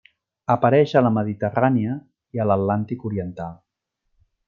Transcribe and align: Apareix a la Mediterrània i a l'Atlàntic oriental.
Apareix 0.53 0.93
a 0.95 1.03
la 1.07 1.11
Mediterrània 1.17 1.99
i 2.39 2.43
a 2.47 2.51
l'Atlàntic 2.53 3.09
oriental. 3.11 3.59